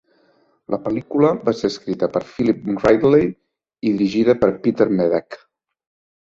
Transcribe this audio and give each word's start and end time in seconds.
La 0.73 0.77
pel·lícula 0.85 1.27
va 1.49 1.53
ser 1.59 1.69
escrita 1.73 2.09
per 2.15 2.21
Philip 2.29 2.63
Ridley 2.85 3.27
i 3.29 3.93
dirigida 3.97 4.37
per 4.41 4.51
Peter 4.65 4.89
Medak. 5.03 5.41